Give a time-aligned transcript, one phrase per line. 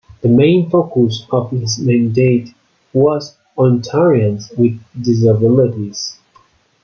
[0.21, 2.55] The main focus of his mandate
[2.91, 6.17] was Ontarians with disabilities.